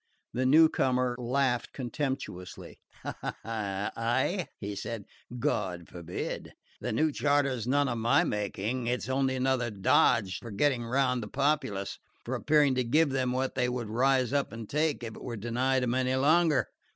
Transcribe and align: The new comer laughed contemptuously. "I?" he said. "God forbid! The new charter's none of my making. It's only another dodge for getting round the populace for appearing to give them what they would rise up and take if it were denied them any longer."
The 0.33 0.47
new 0.47 0.67
comer 0.67 1.15
laughed 1.19 1.73
contemptuously. 1.73 2.79
"I?" 3.45 4.47
he 4.59 4.75
said. 4.75 5.05
"God 5.37 5.87
forbid! 5.89 6.53
The 6.79 6.91
new 6.91 7.11
charter's 7.11 7.67
none 7.67 7.87
of 7.87 7.99
my 7.99 8.23
making. 8.23 8.87
It's 8.87 9.07
only 9.07 9.35
another 9.35 9.69
dodge 9.69 10.39
for 10.39 10.49
getting 10.49 10.83
round 10.83 11.21
the 11.21 11.27
populace 11.27 11.99
for 12.25 12.33
appearing 12.33 12.73
to 12.81 12.83
give 12.83 13.11
them 13.11 13.31
what 13.31 13.53
they 13.53 13.69
would 13.69 13.89
rise 13.89 14.33
up 14.33 14.51
and 14.51 14.67
take 14.67 15.03
if 15.03 15.15
it 15.15 15.21
were 15.21 15.37
denied 15.37 15.83
them 15.83 15.93
any 15.93 16.15
longer." 16.15 16.69